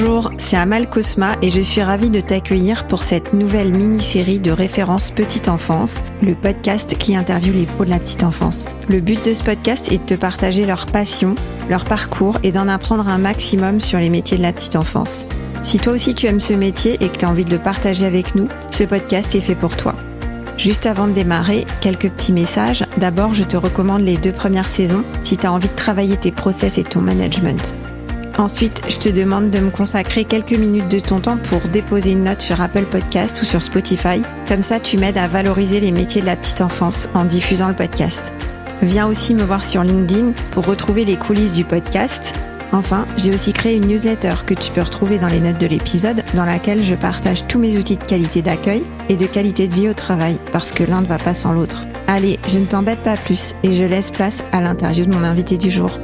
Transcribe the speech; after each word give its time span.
Bonjour, 0.00 0.30
c'est 0.38 0.56
Amal 0.56 0.88
Cosma 0.88 1.34
et 1.42 1.50
je 1.50 1.60
suis 1.60 1.82
ravie 1.82 2.08
de 2.08 2.20
t'accueillir 2.20 2.86
pour 2.86 3.02
cette 3.02 3.32
nouvelle 3.32 3.76
mini-série 3.76 4.38
de 4.38 4.52
références 4.52 5.10
petite 5.10 5.48
enfance, 5.48 6.04
le 6.22 6.36
podcast 6.36 6.96
qui 6.96 7.16
interviewe 7.16 7.54
les 7.54 7.66
pros 7.66 7.84
de 7.84 7.90
la 7.90 7.98
petite 7.98 8.22
enfance. 8.22 8.66
Le 8.88 9.00
but 9.00 9.24
de 9.24 9.34
ce 9.34 9.42
podcast 9.42 9.90
est 9.90 9.98
de 9.98 10.04
te 10.04 10.14
partager 10.14 10.66
leur 10.66 10.86
passion, 10.86 11.34
leur 11.68 11.84
parcours 11.84 12.38
et 12.44 12.52
d'en 12.52 12.68
apprendre 12.68 13.08
un 13.08 13.18
maximum 13.18 13.80
sur 13.80 13.98
les 13.98 14.08
métiers 14.08 14.36
de 14.36 14.42
la 14.42 14.52
petite 14.52 14.76
enfance. 14.76 15.26
Si 15.64 15.80
toi 15.80 15.94
aussi 15.94 16.14
tu 16.14 16.26
aimes 16.26 16.38
ce 16.38 16.54
métier 16.54 16.96
et 17.00 17.08
que 17.08 17.16
tu 17.16 17.24
as 17.24 17.30
envie 17.30 17.44
de 17.44 17.50
le 17.50 17.58
partager 17.58 18.06
avec 18.06 18.36
nous, 18.36 18.46
ce 18.70 18.84
podcast 18.84 19.34
est 19.34 19.40
fait 19.40 19.56
pour 19.56 19.76
toi. 19.76 19.96
Juste 20.56 20.86
avant 20.86 21.08
de 21.08 21.12
démarrer, 21.12 21.66
quelques 21.80 22.10
petits 22.10 22.32
messages. 22.32 22.86
D'abord, 22.98 23.34
je 23.34 23.42
te 23.42 23.56
recommande 23.56 24.02
les 24.02 24.16
deux 24.16 24.32
premières 24.32 24.68
saisons 24.68 25.02
si 25.22 25.36
tu 25.36 25.46
as 25.46 25.52
envie 25.52 25.68
de 25.68 25.74
travailler 25.74 26.16
tes 26.16 26.30
process 26.30 26.78
et 26.78 26.84
ton 26.84 27.00
management. 27.00 27.74
Ensuite, 28.38 28.82
je 28.88 28.98
te 28.98 29.08
demande 29.08 29.50
de 29.50 29.58
me 29.58 29.70
consacrer 29.70 30.24
quelques 30.24 30.52
minutes 30.52 30.88
de 30.88 31.00
ton 31.00 31.20
temps 31.20 31.36
pour 31.36 31.60
déposer 31.68 32.12
une 32.12 32.24
note 32.24 32.40
sur 32.40 32.60
Apple 32.60 32.84
Podcast 32.84 33.42
ou 33.42 33.44
sur 33.44 33.60
Spotify. 33.60 34.22
Comme 34.46 34.62
ça, 34.62 34.78
tu 34.78 34.96
m'aides 34.96 35.18
à 35.18 35.26
valoriser 35.26 35.80
les 35.80 35.92
métiers 35.92 36.20
de 36.20 36.26
la 36.26 36.36
petite 36.36 36.60
enfance 36.60 37.08
en 37.14 37.24
diffusant 37.24 37.68
le 37.68 37.74
podcast. 37.74 38.32
Viens 38.80 39.08
aussi 39.08 39.34
me 39.34 39.42
voir 39.42 39.64
sur 39.64 39.82
LinkedIn 39.82 40.32
pour 40.52 40.66
retrouver 40.66 41.04
les 41.04 41.16
coulisses 41.16 41.52
du 41.52 41.64
podcast 41.64 42.32
Enfin, 42.72 43.06
j'ai 43.16 43.32
aussi 43.32 43.52
créé 43.52 43.76
une 43.76 43.86
newsletter 43.86 44.34
que 44.46 44.54
tu 44.54 44.70
peux 44.70 44.82
retrouver 44.82 45.18
dans 45.18 45.28
les 45.28 45.40
notes 45.40 45.58
de 45.58 45.66
l'épisode, 45.66 46.22
dans 46.34 46.44
laquelle 46.44 46.84
je 46.84 46.94
partage 46.94 47.46
tous 47.46 47.58
mes 47.58 47.78
outils 47.78 47.96
de 47.96 48.04
qualité 48.04 48.42
d'accueil 48.42 48.84
et 49.08 49.16
de 49.16 49.26
qualité 49.26 49.68
de 49.68 49.74
vie 49.74 49.88
au 49.88 49.94
travail, 49.94 50.38
parce 50.52 50.72
que 50.72 50.84
l'un 50.84 51.00
ne 51.00 51.06
va 51.06 51.18
pas 51.18 51.34
sans 51.34 51.52
l'autre. 51.52 51.86
Allez, 52.06 52.38
je 52.46 52.58
ne 52.58 52.66
t'embête 52.66 53.02
pas 53.02 53.16
plus 53.16 53.54
et 53.62 53.72
je 53.72 53.84
laisse 53.84 54.10
place 54.10 54.42
à 54.52 54.60
l'interview 54.60 55.06
de 55.06 55.14
mon 55.14 55.24
invité 55.24 55.56
du 55.56 55.70
jour. 55.70 55.98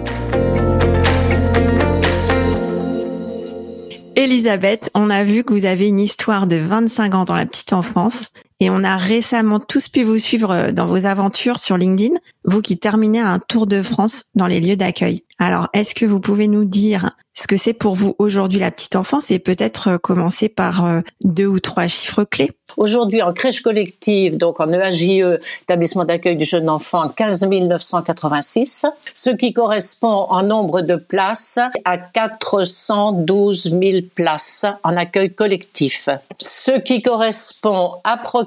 Elisabeth, 4.35 4.91
on 4.95 5.11
a 5.11 5.23
vu 5.23 5.45
que 5.45 5.53
vous 5.53 5.65
avez 5.65 5.87
une 5.87 6.01
histoire 6.01 6.49
de 6.49 6.57
25 6.57 7.15
ans 7.15 7.25
dans 7.25 7.37
la 7.37 7.47
petite 7.47 7.73
enfance 7.73 8.33
et 8.61 8.71
on 8.71 8.85
a 8.85 8.97
récemment 8.97 9.61
tous 9.61 9.89
pu 9.89 10.03
vous 10.03 10.19
suivre 10.19 10.71
dans 10.71 10.87
vos 10.87 11.07
aventures 11.07 11.59
sur 11.59 11.77
LinkedIn, 11.77 12.15
vous 12.45 12.63
qui 12.63 12.79
terminez 12.79 13.21
un 13.21 13.39
tour 13.39 13.67
de 13.67 13.83
France 13.83 14.27
dans 14.35 14.47
les 14.47 14.61
lieux 14.61 14.77
d'accueil. 14.77 15.25
Alors, 15.39 15.69
est-ce 15.73 15.95
que 15.95 16.07
vous 16.07 16.21
pouvez 16.21 16.47
nous 16.47 16.65
dire 16.65 17.11
ce 17.33 17.49
que 17.49 17.57
c'est 17.57 17.73
pour 17.73 17.97
vous 17.97 18.15
aujourd'hui 18.19 18.61
la 18.61 18.71
petite 18.71 18.95
enfance 18.95 19.33
et 19.33 19.41
peut-être 19.41 19.89
euh, 19.89 19.99
commencer 19.99 20.49
par 20.49 20.85
euh, 20.85 21.01
deux 21.25 21.47
ou 21.47 21.59
trois 21.59 21.89
chiffres 21.89 22.23
clés? 22.23 22.53
Aujourd'hui, 22.77 23.23
en 23.23 23.33
crèche 23.33 23.61
collective, 23.61 24.37
donc 24.37 24.61
en 24.61 24.73
EAJE, 24.73 25.21
e, 25.23 25.41
établissement 25.63 26.05
d'accueil 26.05 26.37
du 26.37 26.45
jeune 26.45 26.69
enfant, 26.69 27.09
15 27.09 27.49
986, 27.49 28.87
ce 29.13 29.31
qui 29.31 29.53
correspond 29.53 30.27
en 30.31 30.43
nombre 30.43 30.81
de 30.81 30.97
places 30.97 31.59
à 31.85 31.99
412 31.99 33.71
000 33.71 34.07
places 34.15 34.67
en 34.83 34.97
accueil 34.97 35.33
collectif, 35.33 36.09
ce 36.41 36.73
qui 36.81 37.03
correspond 37.03 37.95
approximativement 38.03 38.44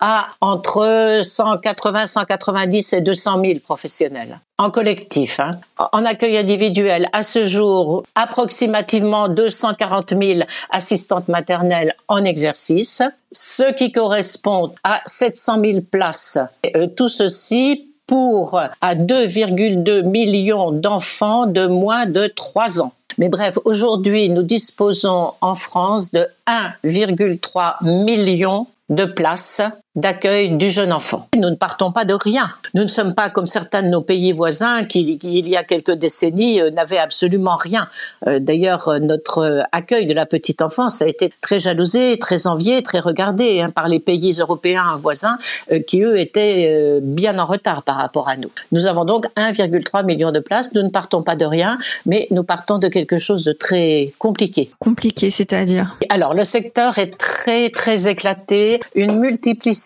à 0.00 0.28
entre 0.40 1.20
180, 1.22 2.06
190 2.06 2.92
et 2.92 3.00
200 3.00 3.40
000 3.42 3.58
professionnels 3.60 4.40
en 4.60 4.70
collectif. 4.70 5.40
Hein. 5.40 5.58
En 5.92 6.04
accueil 6.04 6.36
individuel, 6.36 7.08
à 7.14 7.22
ce 7.22 7.46
jour, 7.46 8.02
approximativement 8.14 9.28
240 9.28 10.10
000 10.10 10.40
assistantes 10.68 11.28
maternelles 11.28 11.94
en 12.08 12.24
exercice, 12.26 13.02
ce 13.32 13.72
qui 13.72 13.90
correspond 13.90 14.74
à 14.84 15.00
700 15.06 15.60
000 15.60 15.80
places. 15.90 16.38
Euh, 16.76 16.86
tout 16.88 17.08
ceci 17.08 17.90
pour 18.06 18.58
à 18.58 18.94
2,2 18.94 20.02
millions 20.02 20.72
d'enfants 20.72 21.46
de 21.46 21.66
moins 21.66 22.04
de 22.04 22.26
3 22.26 22.82
ans. 22.82 22.92
Mais 23.20 23.28
bref, 23.28 23.58
aujourd'hui, 23.66 24.30
nous 24.30 24.42
disposons 24.42 25.34
en 25.42 25.54
France 25.54 26.10
de 26.10 26.26
1,3 26.48 27.76
million 27.84 28.66
de 28.88 29.04
places 29.04 29.60
d'accueil 29.96 30.50
du 30.50 30.70
jeune 30.70 30.92
enfant. 30.92 31.26
Nous 31.36 31.50
ne 31.50 31.56
partons 31.56 31.90
pas 31.90 32.04
de 32.04 32.14
rien. 32.14 32.50
Nous 32.74 32.82
ne 32.82 32.88
sommes 32.88 33.14
pas 33.14 33.28
comme 33.28 33.48
certains 33.48 33.82
de 33.82 33.88
nos 33.88 34.02
pays 34.02 34.30
voisins 34.32 34.84
qui, 34.84 35.18
il 35.20 35.48
y 35.48 35.56
a 35.56 35.64
quelques 35.64 35.92
décennies, 35.92 36.60
euh, 36.60 36.70
n'avaient 36.70 36.98
absolument 36.98 37.56
rien. 37.56 37.88
Euh, 38.28 38.38
d'ailleurs, 38.38 38.88
euh, 38.88 38.98
notre 39.00 39.64
accueil 39.72 40.06
de 40.06 40.14
la 40.14 40.26
petite 40.26 40.62
enfance 40.62 41.02
a 41.02 41.08
été 41.08 41.32
très 41.40 41.58
jalousé, 41.58 42.18
très 42.20 42.46
envié, 42.46 42.82
très 42.82 43.00
regardé 43.00 43.60
hein, 43.60 43.70
par 43.70 43.88
les 43.88 43.98
pays 43.98 44.36
européens 44.38 44.96
voisins 44.96 45.38
qui, 45.86 46.02
eux, 46.02 46.18
étaient 46.18 47.00
bien 47.02 47.38
en 47.38 47.46
retard 47.46 47.82
par 47.82 47.96
rapport 47.96 48.28
à 48.28 48.36
nous. 48.36 48.50
Nous 48.72 48.86
avons 48.86 49.04
donc 49.04 49.26
1,3 49.36 50.04
million 50.04 50.30
de 50.30 50.38
places. 50.38 50.72
Nous 50.74 50.82
ne 50.82 50.88
partons 50.88 51.22
pas 51.22 51.36
de 51.36 51.44
rien, 51.44 51.78
mais 52.06 52.26
nous 52.30 52.44
partons 52.44 52.78
de 52.78 52.88
quelque 52.88 53.16
chose 53.16 53.44
de 53.44 53.52
très 53.52 54.12
compliqué. 54.18 54.70
Compliqué, 54.78 55.30
c'est-à-dire? 55.30 55.96
Alors, 56.08 56.34
le 56.34 56.44
secteur 56.44 56.98
est 56.98 57.16
très, 57.16 57.70
très 57.70 58.08
éclaté. 58.08 58.80
Une 58.94 59.18
multiplicité 59.18 59.79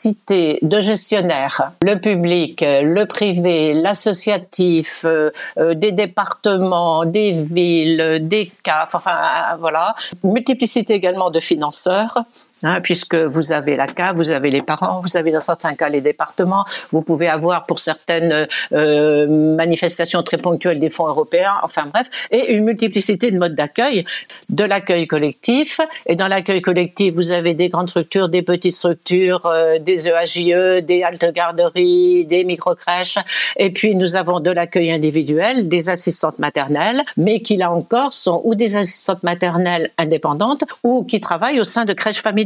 de 0.62 0.80
gestionnaires, 0.80 1.72
le 1.82 1.96
public, 1.96 2.64
le 2.66 3.04
privé, 3.04 3.74
l'associatif, 3.74 5.04
euh, 5.04 5.30
euh, 5.58 5.74
des 5.74 5.92
départements, 5.92 7.04
des 7.04 7.32
villes, 7.32 8.20
des 8.22 8.50
CAF, 8.62 8.94
enfin 8.94 9.56
voilà, 9.60 9.94
multiplicité 10.22 10.94
également 10.94 11.30
de 11.30 11.40
financeurs. 11.40 12.24
Hein, 12.62 12.80
puisque 12.80 13.16
vous 13.16 13.50
avez 13.50 13.74
la 13.74 13.88
CAF, 13.88 14.14
vous 14.14 14.30
avez 14.30 14.50
les 14.50 14.62
parents, 14.62 15.00
vous 15.02 15.16
avez 15.16 15.32
dans 15.32 15.40
certains 15.40 15.74
cas 15.74 15.88
les 15.88 16.00
départements, 16.00 16.64
vous 16.92 17.02
pouvez 17.02 17.26
avoir 17.26 17.66
pour 17.66 17.80
certaines 17.80 18.46
euh, 18.72 19.26
manifestations 19.56 20.22
très 20.22 20.36
ponctuelles 20.36 20.78
des 20.78 20.88
fonds 20.88 21.08
européens, 21.08 21.54
enfin 21.64 21.86
bref, 21.92 22.06
et 22.30 22.52
une 22.52 22.64
multiplicité 22.64 23.32
de 23.32 23.38
modes 23.38 23.56
d'accueil, 23.56 24.04
de 24.50 24.62
l'accueil 24.62 25.08
collectif, 25.08 25.80
et 26.06 26.14
dans 26.14 26.28
l'accueil 26.28 26.62
collectif, 26.62 27.14
vous 27.14 27.32
avez 27.32 27.54
des 27.54 27.68
grandes 27.68 27.88
structures, 27.88 28.28
des 28.28 28.42
petites 28.42 28.74
structures, 28.74 29.46
euh, 29.46 29.80
des 29.80 30.06
EAJE, 30.06 30.52
e, 30.52 30.80
des 30.80 31.02
haltes 31.02 31.32
garderies, 31.32 32.24
des 32.24 32.44
micro-crèches, 32.44 33.18
et 33.56 33.70
puis 33.70 33.96
nous 33.96 34.14
avons 34.14 34.38
de 34.38 34.52
l'accueil 34.52 34.92
individuel, 34.92 35.68
des 35.68 35.88
assistantes 35.88 36.38
maternelles, 36.38 37.02
mais 37.16 37.40
qui 37.40 37.56
là 37.56 37.72
encore 37.72 38.14
sont 38.14 38.42
ou 38.44 38.54
des 38.54 38.76
assistantes 38.76 39.24
maternelles 39.24 39.90
indépendantes 39.98 40.62
ou 40.84 41.02
qui 41.02 41.18
travaillent 41.18 41.60
au 41.60 41.64
sein 41.64 41.84
de 41.84 41.92
crèches 41.92 42.22
familiales 42.22 42.43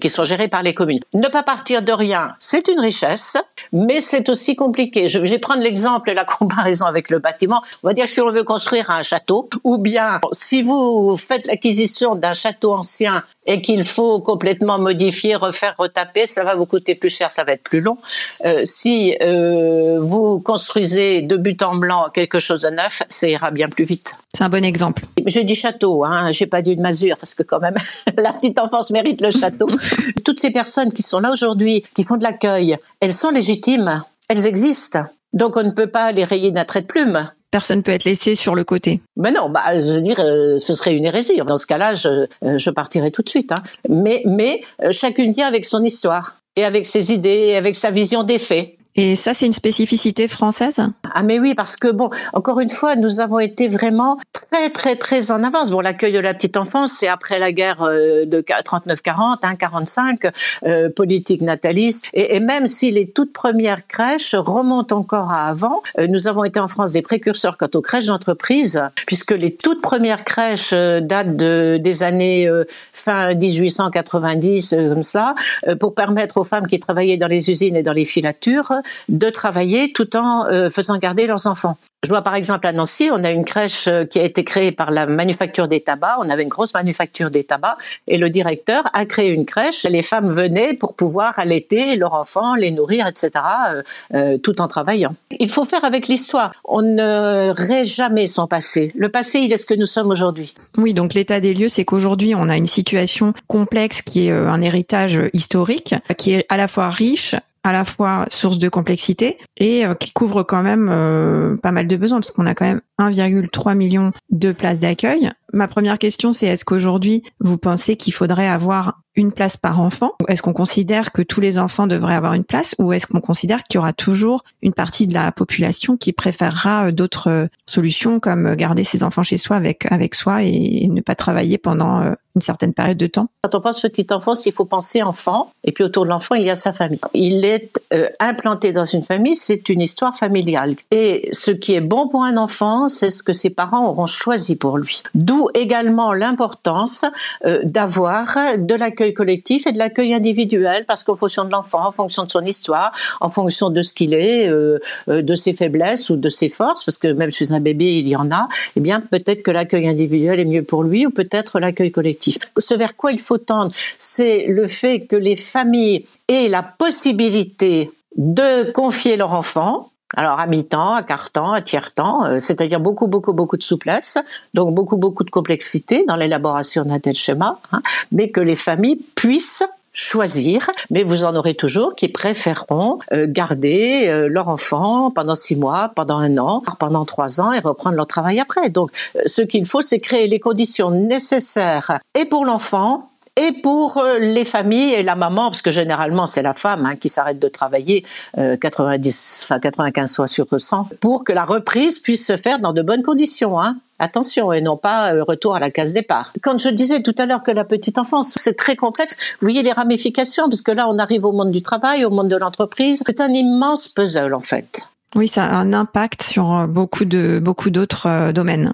qui 0.00 0.08
sont 0.08 0.24
gérées 0.24 0.48
par 0.48 0.62
les 0.62 0.74
communes. 0.74 1.00
Ne 1.14 1.28
pas 1.28 1.42
partir 1.42 1.82
de 1.82 1.92
rien, 1.92 2.34
c'est 2.38 2.68
une 2.68 2.80
richesse, 2.80 3.36
mais 3.72 4.00
c'est 4.00 4.28
aussi 4.28 4.56
compliqué. 4.56 5.08
Je 5.08 5.18
vais 5.18 5.38
prendre 5.38 5.62
l'exemple, 5.62 6.12
la 6.12 6.24
comparaison 6.24 6.86
avec 6.86 7.10
le 7.10 7.18
bâtiment. 7.18 7.62
On 7.82 7.88
va 7.88 7.94
dire 7.94 8.04
que 8.04 8.10
si 8.10 8.20
on 8.20 8.30
veut 8.30 8.44
construire 8.44 8.90
un 8.90 9.02
château, 9.02 9.48
ou 9.64 9.78
bien 9.78 10.20
si 10.32 10.62
vous 10.62 11.16
faites 11.16 11.46
l'acquisition 11.46 12.14
d'un 12.14 12.34
château 12.34 12.72
ancien 12.72 13.24
et 13.46 13.62
qu'il 13.62 13.82
faut 13.84 14.20
complètement 14.20 14.78
modifier, 14.78 15.34
refaire, 15.34 15.74
retaper, 15.78 16.26
ça 16.26 16.44
va 16.44 16.54
vous 16.54 16.66
coûter 16.66 16.94
plus 16.94 17.08
cher, 17.08 17.30
ça 17.30 17.44
va 17.44 17.52
être 17.52 17.62
plus 17.62 17.80
long. 17.80 17.96
Euh, 18.44 18.60
si 18.64 19.16
euh, 19.22 19.98
vous 20.00 20.38
construisez 20.38 21.22
de 21.22 21.36
but 21.36 21.62
en 21.62 21.76
blanc 21.76 22.10
quelque 22.12 22.40
chose 22.40 22.62
de 22.62 22.68
neuf, 22.68 23.02
ça 23.08 23.26
ira 23.26 23.50
bien 23.50 23.70
plus 23.70 23.84
vite. 23.84 24.16
C'est 24.34 24.44
un 24.44 24.50
bon 24.50 24.64
exemple. 24.64 25.04
J'ai 25.24 25.44
dit 25.44 25.54
château, 25.54 26.04
hein, 26.04 26.30
j'ai 26.32 26.46
pas 26.46 26.60
dit 26.60 26.72
une 26.72 26.82
masure 26.82 27.16
parce 27.16 27.34
que 27.34 27.42
quand 27.42 27.58
même 27.58 27.76
la 28.18 28.34
petite 28.34 28.58
enfance 28.58 28.90
mérite 28.90 29.22
le 29.22 29.30
château. 29.38 29.68
Toutes 30.24 30.38
ces 30.38 30.50
personnes 30.50 30.92
qui 30.92 31.02
sont 31.02 31.20
là 31.20 31.30
aujourd'hui, 31.32 31.84
qui 31.94 32.04
font 32.04 32.16
de 32.16 32.24
l'accueil, 32.24 32.76
elles 33.00 33.14
sont 33.14 33.30
légitimes, 33.30 34.02
elles 34.28 34.46
existent. 34.46 35.04
Donc 35.32 35.56
on 35.56 35.62
ne 35.62 35.70
peut 35.70 35.88
pas 35.88 36.12
les 36.12 36.24
rayer 36.24 36.50
d'un 36.50 36.64
trait 36.64 36.82
de 36.82 36.86
plume 36.86 37.30
personne 37.50 37.82
peut 37.82 37.92
être 37.92 38.04
laissé 38.04 38.34
sur 38.34 38.54
le 38.54 38.64
côté. 38.64 39.00
Mais 39.16 39.32
non, 39.32 39.48
bah, 39.48 39.80
je 39.80 39.94
veux 39.94 40.00
dire, 40.00 40.20
euh, 40.20 40.58
ce 40.58 40.74
serait 40.74 40.94
une 40.94 41.06
hérésie. 41.06 41.40
Dans 41.46 41.56
ce 41.56 41.66
cas-là, 41.66 41.94
je, 41.94 42.26
euh, 42.44 42.58
je 42.58 42.70
partirais 42.70 43.10
tout 43.10 43.22
de 43.22 43.28
suite. 43.28 43.52
Hein. 43.52 43.62
Mais, 43.88 44.22
mais 44.26 44.62
euh, 44.82 44.92
chacune 44.92 45.32
vient 45.32 45.46
avec 45.46 45.64
son 45.64 45.82
histoire 45.82 46.36
et 46.56 46.64
avec 46.64 46.86
ses 46.86 47.12
idées, 47.12 47.46
et 47.48 47.56
avec 47.56 47.76
sa 47.76 47.90
vision 47.90 48.24
des 48.24 48.38
faits. 48.38 48.74
Et 49.00 49.14
ça, 49.14 49.32
c'est 49.32 49.46
une 49.46 49.52
spécificité 49.52 50.26
française? 50.26 50.80
Ah 51.14 51.22
mais 51.22 51.38
oui, 51.38 51.54
parce 51.54 51.76
que 51.76 51.86
bon, 51.86 52.10
encore 52.32 52.58
une 52.58 52.68
fois, 52.68 52.96
nous 52.96 53.20
avons 53.20 53.38
été 53.38 53.68
vraiment 53.68 54.18
très 54.32 54.70
très 54.70 54.96
très 54.96 55.30
en 55.30 55.44
avance. 55.44 55.70
Bon, 55.70 55.78
l'accueil 55.78 56.12
de 56.12 56.18
la 56.18 56.34
petite 56.34 56.56
enfance, 56.56 56.94
c'est 56.94 57.06
après 57.06 57.38
la 57.38 57.52
guerre 57.52 57.82
euh, 57.82 58.24
de 58.24 58.40
39-40, 58.40 59.38
hein, 59.42 59.54
45, 59.54 60.32
euh, 60.66 60.90
politique 60.90 61.42
nataliste. 61.42 62.08
Et, 62.12 62.40
même 62.40 62.66
si 62.66 62.90
les 62.90 63.08
toutes 63.08 63.32
premières 63.32 63.86
crèches 63.86 64.34
remontent 64.34 64.96
encore 64.96 65.30
à 65.30 65.44
avant, 65.44 65.80
euh, 66.00 66.08
nous 66.08 66.26
avons 66.26 66.42
été 66.42 66.58
en 66.58 66.66
France 66.66 66.90
des 66.90 67.02
précurseurs 67.02 67.56
quant 67.56 67.68
aux 67.74 67.82
crèches 67.82 68.06
d'entreprise, 68.06 68.82
puisque 69.06 69.30
les 69.30 69.54
toutes 69.54 69.80
premières 69.80 70.24
crèches 70.24 70.70
euh, 70.72 71.00
datent 71.00 71.36
de, 71.36 71.78
des 71.80 72.02
années 72.02 72.50
fin 72.92 73.32
1890, 73.32 74.70
comme 74.70 75.04
ça, 75.04 75.36
pour 75.78 75.94
permettre 75.94 76.38
aux 76.38 76.44
femmes 76.44 76.66
qui 76.66 76.80
travaillaient 76.80 77.16
dans 77.16 77.28
les 77.28 77.48
usines 77.48 77.76
et 77.76 77.84
dans 77.84 77.92
les 77.92 78.04
filatures 78.04 78.72
de 79.08 79.30
travailler 79.30 79.92
tout 79.92 80.16
en 80.16 80.46
faisant 80.70 80.98
garder 80.98 81.26
leurs 81.26 81.46
enfants. 81.46 81.76
Je 82.04 82.10
vois 82.10 82.22
par 82.22 82.36
exemple 82.36 82.64
à 82.68 82.72
Nancy, 82.72 83.10
on 83.12 83.24
a 83.24 83.30
une 83.30 83.44
crèche 83.44 83.88
euh, 83.88 84.04
qui 84.04 84.20
a 84.20 84.24
été 84.24 84.44
créée 84.44 84.70
par 84.70 84.92
la 84.92 85.06
manufacture 85.06 85.66
des 85.66 85.80
tabacs. 85.80 86.14
On 86.20 86.28
avait 86.28 86.44
une 86.44 86.48
grosse 86.48 86.72
manufacture 86.72 87.28
des 87.28 87.42
tabacs 87.42 87.76
et 88.06 88.18
le 88.18 88.30
directeur 88.30 88.84
a 88.92 89.04
créé 89.04 89.30
une 89.30 89.44
crèche. 89.44 89.82
Les 89.82 90.02
femmes 90.02 90.32
venaient 90.32 90.74
pour 90.74 90.94
pouvoir 90.94 91.36
allaiter 91.40 91.96
leurs 91.96 92.14
enfants, 92.14 92.54
les 92.54 92.70
nourrir, 92.70 93.08
etc., 93.08 93.30
euh, 93.70 93.82
euh, 94.14 94.38
tout 94.38 94.60
en 94.60 94.68
travaillant. 94.68 95.16
Il 95.40 95.50
faut 95.50 95.64
faire 95.64 95.84
avec 95.84 96.06
l'histoire. 96.06 96.52
On 96.64 96.82
ne 96.82 97.50
rêve 97.50 97.84
jamais 97.84 98.28
son 98.28 98.46
passé. 98.46 98.92
Le 98.94 99.08
passé, 99.08 99.40
il 99.40 99.52
est 99.52 99.56
ce 99.56 99.66
que 99.66 99.74
nous 99.74 99.86
sommes 99.86 100.10
aujourd'hui. 100.10 100.54
Oui, 100.76 100.94
donc 100.94 101.14
l'état 101.14 101.40
des 101.40 101.52
lieux, 101.52 101.68
c'est 101.68 101.84
qu'aujourd'hui, 101.84 102.32
on 102.36 102.48
a 102.48 102.56
une 102.56 102.66
situation 102.66 103.32
complexe 103.48 104.02
qui 104.02 104.28
est 104.28 104.30
un 104.30 104.60
héritage 104.60 105.20
historique, 105.32 105.96
qui 106.16 106.34
est 106.34 106.46
à 106.48 106.56
la 106.56 106.68
fois 106.68 106.90
riche, 106.90 107.34
à 107.68 107.72
la 107.72 107.84
fois 107.84 108.26
source 108.30 108.58
de 108.58 108.68
complexité 108.68 109.38
et 109.58 109.84
euh, 109.84 109.94
qui 109.94 110.12
couvre 110.12 110.42
quand 110.42 110.62
même 110.62 110.88
euh, 110.90 111.56
pas 111.56 111.70
mal 111.70 111.86
de 111.86 111.96
besoins 111.96 112.18
parce 112.18 112.30
qu'on 112.30 112.46
a 112.46 112.54
quand 112.54 112.64
même 112.64 112.80
1,3 112.98 113.76
million 113.76 114.10
de 114.30 114.52
places 114.52 114.78
d'accueil. 114.78 115.30
Ma 115.52 115.66
première 115.66 115.98
question, 115.98 116.32
c'est 116.32 116.46
est-ce 116.46 116.64
qu'aujourd'hui, 116.64 117.22
vous 117.40 117.56
pensez 117.56 117.96
qu'il 117.96 118.12
faudrait 118.12 118.48
avoir 118.48 119.00
une 119.14 119.32
place 119.32 119.56
par 119.56 119.80
enfant? 119.80 120.12
Est-ce 120.28 120.42
qu'on 120.42 120.52
considère 120.52 121.10
que 121.10 121.22
tous 121.22 121.40
les 121.40 121.58
enfants 121.58 121.86
devraient 121.86 122.14
avoir 122.14 122.34
une 122.34 122.44
place? 122.44 122.74
Ou 122.78 122.92
est-ce 122.92 123.06
qu'on 123.06 123.20
considère 123.20 123.62
qu'il 123.64 123.76
y 123.76 123.78
aura 123.78 123.92
toujours 123.94 124.44
une 124.62 124.74
partie 124.74 125.06
de 125.06 125.14
la 125.14 125.32
population 125.32 125.96
qui 125.96 126.12
préférera 126.12 126.88
euh, 126.88 126.92
d'autres 126.92 127.48
solutions 127.66 128.20
comme 128.20 128.54
garder 128.56 128.84
ses 128.84 129.02
enfants 129.02 129.22
chez 129.22 129.38
soi 129.38 129.56
avec 129.56 129.90
avec 129.90 130.14
soi 130.14 130.42
et 130.42 130.86
ne 130.88 131.00
pas 131.00 131.14
travailler 131.14 131.58
pendant 131.58 132.14
une 132.38 132.42
certaine 132.42 132.72
période 132.72 132.96
de 132.96 133.06
temps? 133.06 133.28
Quand 133.42 133.54
on 133.56 133.60
pense 133.60 133.80
petite 133.80 134.12
enfance, 134.12 134.46
il 134.46 134.52
faut 134.52 134.64
penser 134.64 135.02
enfant, 135.02 135.50
et 135.64 135.72
puis 135.72 135.82
autour 135.82 136.04
de 136.04 136.10
l'enfant, 136.10 136.36
il 136.36 136.44
y 136.44 136.50
a 136.50 136.54
sa 136.54 136.72
famille. 136.72 137.00
Il 137.14 137.44
est 137.44 137.80
euh, 137.92 138.08
implanté 138.20 138.72
dans 138.72 138.84
une 138.84 139.02
famille, 139.02 139.34
c'est 139.34 139.68
une 139.68 139.80
histoire 139.80 140.14
familiale. 140.16 140.76
Et 140.90 141.28
ce 141.32 141.50
qui 141.50 141.74
est 141.74 141.80
bon 141.80 142.08
pour 142.08 142.24
un 142.24 142.36
enfant, 142.36 142.87
c'est 142.88 143.10
ce 143.10 143.22
que 143.22 143.32
ses 143.32 143.50
parents 143.50 143.86
auront 143.88 144.06
choisi 144.06 144.56
pour 144.56 144.78
lui. 144.78 145.02
D'où 145.14 145.48
également 145.54 146.12
l'importance 146.12 147.04
euh, 147.44 147.60
d'avoir 147.64 148.36
de 148.58 148.74
l'accueil 148.74 149.14
collectif 149.14 149.66
et 149.66 149.72
de 149.72 149.78
l'accueil 149.78 150.14
individuel, 150.14 150.84
parce 150.86 151.04
qu'en 151.04 151.16
fonction 151.16 151.44
de 151.44 151.50
l'enfant, 151.50 151.86
en 151.86 151.92
fonction 151.92 152.24
de 152.24 152.30
son 152.30 152.44
histoire, 152.44 152.92
en 153.20 153.30
fonction 153.30 153.70
de 153.70 153.82
ce 153.82 153.92
qu'il 153.92 154.14
est, 154.14 154.48
euh, 154.48 154.78
de 155.08 155.34
ses 155.34 155.52
faiblesses 155.52 156.10
ou 156.10 156.16
de 156.16 156.28
ses 156.28 156.48
forces, 156.48 156.84
parce 156.84 156.98
que 156.98 157.08
même 157.08 157.30
chez 157.30 157.52
un 157.52 157.60
bébé, 157.60 157.98
il 157.98 158.08
y 158.08 158.16
en 158.16 158.30
a, 158.30 158.48
eh 158.76 158.80
bien 158.80 159.00
peut-être 159.00 159.42
que 159.42 159.50
l'accueil 159.50 159.88
individuel 159.88 160.40
est 160.40 160.44
mieux 160.44 160.62
pour 160.62 160.82
lui, 160.82 161.06
ou 161.06 161.10
peut-être 161.10 161.60
l'accueil 161.60 161.90
collectif. 161.90 162.38
Ce 162.56 162.74
vers 162.74 162.96
quoi 162.96 163.12
il 163.12 163.20
faut 163.20 163.38
tendre, 163.38 163.72
c'est 163.98 164.46
le 164.46 164.66
fait 164.66 165.00
que 165.00 165.16
les 165.16 165.36
familles 165.36 166.04
aient 166.28 166.48
la 166.48 166.62
possibilité 166.62 167.90
de 168.16 168.70
confier 168.72 169.16
leur 169.16 169.32
enfant, 169.32 169.90
alors 170.16 170.38
à 170.38 170.46
mi-temps, 170.46 170.94
à 170.94 171.02
quart-temps, 171.02 171.52
à 171.52 171.60
tiers-temps, 171.60 172.24
euh, 172.24 172.40
c'est-à-dire 172.40 172.80
beaucoup, 172.80 173.06
beaucoup, 173.06 173.32
beaucoup 173.32 173.56
de 173.56 173.62
souplesse, 173.62 174.18
donc 174.54 174.74
beaucoup, 174.74 174.96
beaucoup 174.96 175.24
de 175.24 175.30
complexité 175.30 176.04
dans 176.06 176.16
l'élaboration 176.16 176.84
d'un 176.84 176.98
tel 176.98 177.14
schéma, 177.14 177.58
hein, 177.72 177.82
mais 178.12 178.30
que 178.30 178.40
les 178.40 178.56
familles 178.56 178.98
puissent 179.14 179.64
choisir, 179.92 180.70
mais 180.90 181.02
vous 181.02 181.24
en 181.24 181.34
aurez 181.34 181.54
toujours 181.54 181.96
qui 181.96 182.08
préféreront 182.08 182.98
euh, 183.12 183.26
garder 183.28 184.04
euh, 184.06 184.28
leur 184.28 184.48
enfant 184.48 185.10
pendant 185.10 185.34
six 185.34 185.56
mois, 185.56 185.90
pendant 185.94 186.18
un 186.18 186.38
an, 186.38 186.62
pendant 186.78 187.04
trois 187.04 187.40
ans 187.40 187.52
et 187.52 187.58
reprendre 187.58 187.96
leur 187.96 188.06
travail 188.06 188.38
après. 188.38 188.70
Donc, 188.70 188.90
ce 189.26 189.42
qu'il 189.42 189.66
faut, 189.66 189.80
c'est 189.80 189.98
créer 189.98 190.28
les 190.28 190.38
conditions 190.38 190.90
nécessaires 190.90 191.98
et 192.14 192.26
pour 192.26 192.44
l'enfant 192.44 193.10
et 193.38 193.52
pour 193.52 194.02
les 194.20 194.44
familles 194.44 194.94
et 194.94 195.02
la 195.02 195.14
maman, 195.14 195.50
parce 195.50 195.62
que 195.62 195.70
généralement 195.70 196.26
c'est 196.26 196.42
la 196.42 196.54
femme 196.54 196.84
hein, 196.84 196.96
qui 196.96 197.08
s'arrête 197.08 197.38
de 197.38 197.48
travailler 197.48 198.04
90, 198.36 199.40
enfin 199.44 199.60
95 199.60 200.16
fois 200.16 200.26
sur 200.26 200.46
100, 200.58 200.88
pour 201.00 201.24
que 201.24 201.32
la 201.32 201.44
reprise 201.44 201.98
puisse 201.98 202.26
se 202.26 202.36
faire 202.36 202.58
dans 202.58 202.72
de 202.72 202.82
bonnes 202.82 203.02
conditions. 203.02 203.60
Hein. 203.60 203.76
Attention, 204.00 204.52
et 204.52 204.60
non 204.60 204.76
pas 204.76 205.12
euh, 205.12 205.24
retour 205.24 205.56
à 205.56 205.58
la 205.58 205.70
case 205.70 205.92
départ. 205.92 206.32
Quand 206.42 206.58
je 206.58 206.68
disais 206.68 207.02
tout 207.02 207.14
à 207.18 207.26
l'heure 207.26 207.42
que 207.42 207.50
la 207.50 207.64
petite 207.64 207.98
enfance, 207.98 208.34
c'est 208.36 208.54
très 208.54 208.76
complexe, 208.76 209.16
vous 209.40 209.46
voyez 209.46 209.62
les 209.62 209.72
ramifications, 209.72 210.48
parce 210.48 210.62
que 210.62 210.70
là, 210.70 210.88
on 210.88 210.98
arrive 210.98 211.24
au 211.24 211.32
monde 211.32 211.50
du 211.50 211.62
travail, 211.62 212.04
au 212.04 212.10
monde 212.10 212.28
de 212.28 212.36
l'entreprise. 212.36 213.02
C'est 213.04 213.20
un 213.20 213.30
immense 213.30 213.88
puzzle, 213.88 214.34
en 214.34 214.40
fait. 214.40 214.78
Oui, 215.16 215.26
ça 215.26 215.46
a 215.46 215.54
un 215.54 215.72
impact 215.72 216.22
sur 216.22 216.54
euh, 216.54 216.66
beaucoup 216.66 217.04
de 217.04 217.40
beaucoup 217.42 217.70
d'autres 217.70 218.06
euh, 218.06 218.32
domaines. 218.32 218.72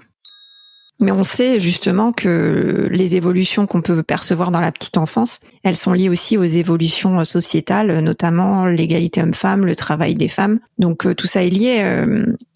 Mais 0.99 1.11
on 1.11 1.23
sait 1.23 1.59
justement 1.59 2.11
que 2.11 2.87
les 2.91 3.15
évolutions 3.15 3.67
qu'on 3.67 3.81
peut 3.81 4.01
percevoir 4.03 4.51
dans 4.51 4.61
la 4.61 4.71
petite 4.71 4.97
enfance, 4.97 5.41
elles 5.63 5.75
sont 5.75 5.93
liées 5.93 6.09
aussi 6.09 6.37
aux 6.37 6.43
évolutions 6.43 7.23
sociétales, 7.25 7.99
notamment 7.99 8.65
l'égalité 8.65 9.21
homme-femme, 9.21 9.65
le 9.65 9.75
travail 9.75 10.15
des 10.15 10.29
femmes. 10.29 10.59
Donc 10.79 11.15
tout 11.15 11.27
ça 11.27 11.43
est 11.43 11.49
lié 11.49 11.83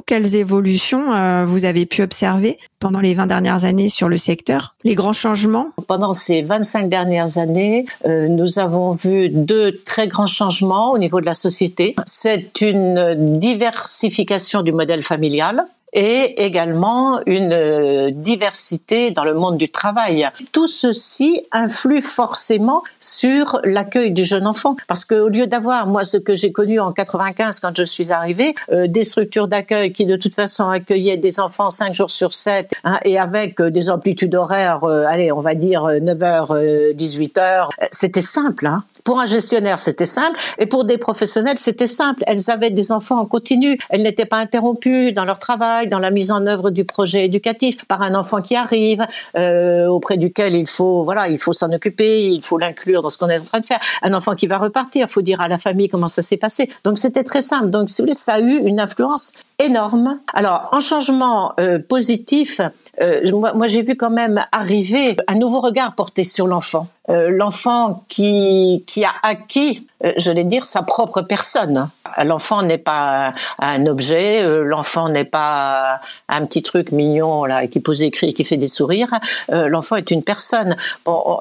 quelles 0.10 0.36
évolutions 0.36 1.14
euh, 1.14 1.46
vous 1.46 1.66
avez 1.66 1.86
pu 1.86 2.02
observer 2.02 2.58
pendant 2.80 3.00
les 3.00 3.14
20 3.14 3.28
dernières 3.28 3.64
années 3.64 3.90
sur 3.90 4.10
le 4.10 4.18
secteur? 4.18 4.76
Les 4.84 4.96
grands 4.96 5.14
changements? 5.14 5.68
Pendant 5.86 6.14
ces 6.14 6.42
25 6.42 6.90
dernières 6.90 7.38
années, 7.38 7.86
euh, 8.08 8.28
nous 8.28 8.58
avons 8.58 8.94
vu 8.94 9.30
deux 9.30 9.72
très 9.86 10.08
grands 10.08 10.26
changements 10.26 10.94
au 10.94 10.98
niveau 10.98 11.22
de 11.22 11.28
la 11.28 11.36
société. 11.36 11.96
C'est 12.08 12.60
une 12.62 13.38
diversification 13.38 14.64
du 14.64 14.72
modèle 14.72 15.04
familial 15.04 15.66
et 15.94 16.44
également 16.46 17.20
une 17.26 17.54
euh, 17.54 18.12
diversité 18.12 19.12
dans 19.12 19.24
le 19.24 19.34
monde 19.34 19.58
du 19.58 19.70
travail. 19.70 20.30
Tout 20.52 20.68
ceci 20.68 21.42
influe 21.52 22.02
forcément 22.02 22.84
sur 23.00 23.60
l'accueil 23.64 24.12
du 24.12 24.24
jeune 24.24 24.48
enfant 24.48 24.76
parce 24.88 25.06
qu'au 25.06 25.30
lieu 25.30 25.48
d'avoir 25.48 25.88
moi 25.88 26.04
ce 26.04 26.18
que 26.18 26.36
j'ai 26.36 26.52
connu 26.52 26.80
en 26.80 26.92
95 26.92 27.60
quand 27.60 27.76
je 27.76 27.84
suis 27.84 28.12
arrivée, 28.12 28.56
euh, 28.72 28.88
des 28.88 29.04
structures 29.04 29.48
d'accueil 29.48 29.92
qui 29.92 30.06
de 30.06 30.16
toute 30.16 30.36
façon 30.36 30.70
accueillaient 30.70 31.18
des 31.18 31.40
enfants 31.40 31.70
5 31.70 31.94
jours 31.94 32.10
sur 32.10 32.34
7 32.34 32.72
hein, 32.84 33.00
et 33.04 33.18
avec 33.18 33.60
euh, 33.60 33.70
des 33.70 33.90
amplitudes 33.90 34.36
horaires 34.36 34.84
allez, 34.84 35.32
on 35.32 35.42
va 35.42 35.56
dire 35.56 35.84
9h 35.84 36.94
18h, 36.96 37.70
c'était 37.92 38.22
simple 38.22 38.68
hein. 38.68 38.84
Pour 39.04 39.20
un 39.20 39.26
gestionnaire, 39.26 39.80
c'était 39.80 40.06
simple, 40.06 40.40
et 40.58 40.66
pour 40.66 40.86
des 40.86 40.98
professionnels, 40.98 41.58
c'était 41.58 41.88
simple. 41.88 42.24
Elles 42.28 42.50
avaient 42.50 42.70
des 42.70 42.92
enfants 42.92 43.20
en 43.20 43.26
continu, 43.26 43.78
elles 43.90 44.04
n'étaient 44.04 44.26
pas 44.26 44.38
interrompues 44.38 45.12
dans 45.12 45.26
leur 45.26 45.40
travail, 45.40 45.88
dans 45.88 46.00
la 46.00 46.12
mise 46.12 46.32
en 46.32 46.46
œuvre 46.46 46.70
du 46.70 46.86
projet 46.86 47.26
éducatif 47.26 47.86
par 47.86 48.02
un 48.02 48.16
enfant 48.16 48.42
qui 48.42 48.56
arrive, 48.56 49.06
euh, 49.38 49.88
auprès 49.88 50.18
duquel 50.18 50.56
il 50.56 50.68
faut, 50.68 51.04
voilà, 51.04 51.30
il 51.30 51.40
faut 51.40 51.54
s'en 51.54 51.72
occuper, 51.72 52.28
il 52.28 52.44
faut 52.44 52.58
l'inclure 52.58 53.02
dans 53.02 53.10
ce 53.10 53.18
qu'on 53.18 53.30
est 53.30 53.40
en 53.40 53.44
train 53.44 53.60
de 53.60 53.66
faire. 53.66 53.80
Un 54.02 54.14
enfant 54.14 54.36
qui 54.36 54.48
va 54.48 54.58
repartir, 54.58 55.08
il 55.10 55.12
faut 55.12 55.22
dire 55.22 55.42
à 55.42 55.48
la 55.48 55.58
famille 55.58 55.90
comment 55.90 56.08
ça 56.08 56.22
s'est 56.22 56.38
passé. 56.38 56.70
Donc 56.84 56.98
c'était 56.98 57.24
très 57.24 57.42
simple. 57.42 57.70
Donc 57.70 57.90
si 57.90 58.02
vous 58.02 58.08
voulez, 58.08 58.14
ça 58.14 58.34
a 58.34 58.40
eu 58.40 58.58
une 58.66 58.80
influence 58.80 59.34
énorme. 59.60 60.20
Alors 60.34 60.70
en 60.72 60.80
changement 60.80 61.54
euh, 61.60 61.80
positif, 61.80 62.62
euh, 63.02 63.32
moi, 63.32 63.68
j'ai 63.68 63.82
vu 63.82 63.96
quand 63.96 64.10
même 64.10 64.46
arriver 64.52 65.16
un 65.28 65.36
nouveau 65.36 65.60
regard 65.60 65.96
porté 65.96 66.24
sur 66.24 66.48
l'enfant. 66.48 66.88
Euh, 67.10 67.30
l'enfant 67.30 68.04
qui, 68.10 68.84
qui 68.88 69.06
a 69.06 69.12
acquis, 69.24 69.88
je 70.02 70.32
vais 70.32 70.44
dire, 70.44 70.66
sa 70.66 70.84
propre 70.84 71.22
personne. 71.22 71.90
L'enfant 72.24 72.64
n'est 72.64 72.78
pas 72.78 73.34
un 73.60 73.86
objet, 73.86 74.42
euh, 74.42 74.64
l'enfant 74.64 75.10
n'est 75.10 75.26
pas 75.26 76.00
un 76.28 76.46
petit 76.46 76.64
truc 76.64 76.92
mignon 76.92 77.46
là 77.46 77.68
qui 77.68 77.80
pose 77.80 78.00
des 78.00 78.12
cris 78.12 78.30
et 78.30 78.34
qui 78.34 78.44
fait 78.44 78.58
des 78.58 78.68
sourires. 78.68 79.20
l'enfant 79.50 79.96
est 79.96 80.12
une 80.12 80.24
personne. 80.24 80.76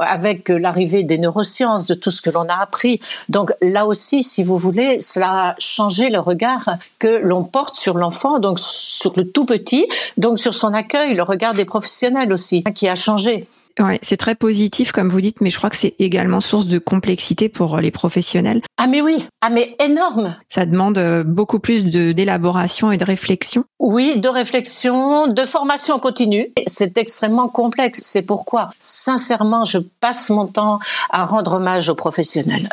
Avec 0.00 0.48
l'arrivée 0.48 1.02
des 1.02 1.18
neurosciences, 1.18 1.86
de 1.86 1.94
tout 1.94 2.10
ce 2.10 2.20
que 2.20 2.30
l'on 2.30 2.48
a 2.48 2.60
appris, 2.60 3.00
donc 3.28 3.52
là 3.60 3.86
aussi, 3.86 4.22
si 4.22 4.44
vous 4.44 4.58
voulez, 4.58 5.00
cela 5.00 5.50
a 5.50 5.54
changé 5.58 6.10
le 6.10 6.20
regard 6.20 6.76
que 6.98 7.08
l'on 7.22 7.44
porte 7.44 7.76
sur 7.76 7.96
l'enfant, 7.96 8.38
donc 8.38 8.58
sur 8.58 9.12
le 9.16 9.28
tout 9.30 9.44
petit, 9.44 9.86
donc 10.16 10.38
sur 10.38 10.54
son 10.54 10.74
accueil, 10.74 11.14
le 11.14 11.22
regard 11.22 11.54
des 11.54 11.64
professionnels 11.64 12.32
aussi, 12.32 12.64
qui 12.74 12.88
a 12.88 12.94
changé. 12.94 13.46
Ouais, 13.78 13.98
c'est 14.02 14.16
très 14.16 14.34
positif 14.34 14.92
comme 14.92 15.08
vous 15.08 15.20
dites, 15.20 15.40
mais 15.40 15.50
je 15.50 15.56
crois 15.56 15.70
que 15.70 15.76
c'est 15.76 15.94
également 15.98 16.40
source 16.40 16.66
de 16.66 16.78
complexité 16.78 17.48
pour 17.48 17.78
les 17.78 17.90
professionnels. 17.90 18.60
Ah 18.76 18.86
mais 18.86 19.00
oui, 19.00 19.26
ah 19.40 19.50
mais 19.50 19.76
énorme. 19.82 20.34
Ça 20.48 20.66
demande 20.66 20.98
euh, 20.98 21.22
beaucoup 21.24 21.60
plus 21.60 21.84
de 21.84 22.12
d'élaboration 22.12 22.90
et 22.90 22.96
de 22.96 23.04
réflexion. 23.04 23.64
Oui, 23.78 24.18
de 24.18 24.28
réflexion, 24.28 25.28
de 25.28 25.44
formation 25.44 25.98
continue. 25.98 26.48
C'est 26.66 26.98
extrêmement 26.98 27.48
complexe. 27.48 28.00
C'est 28.02 28.22
pourquoi, 28.22 28.70
sincèrement, 28.80 29.64
je 29.64 29.78
passe 30.00 30.30
mon 30.30 30.46
temps 30.46 30.78
à 31.10 31.24
rendre 31.24 31.54
hommage 31.54 31.88
aux 31.88 31.94
professionnels. 31.94 32.68